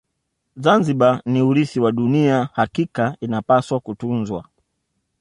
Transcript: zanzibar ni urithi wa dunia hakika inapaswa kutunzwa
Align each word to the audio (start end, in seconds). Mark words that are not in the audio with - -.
zanzibar 0.63 1.21
ni 1.25 1.41
urithi 1.41 1.79
wa 1.79 1.91
dunia 1.91 2.49
hakika 2.53 3.17
inapaswa 3.21 3.79
kutunzwa 3.79 4.45